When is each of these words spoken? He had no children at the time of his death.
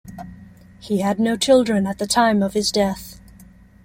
He 0.79 1.01
had 1.01 1.19
no 1.19 1.37
children 1.37 1.85
at 1.85 1.99
the 1.99 2.07
time 2.07 2.41
of 2.41 2.53
his 2.53 2.71
death. 2.71 3.21